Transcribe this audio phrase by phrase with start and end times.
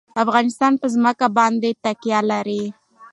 [0.23, 2.63] افغانستان په ځمکه باندې تکیه لري.